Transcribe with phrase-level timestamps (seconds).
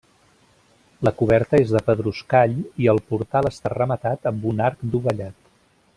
[1.07, 5.39] La coberta és de pedruscall, i el portal està rematat amb un arc dovellat.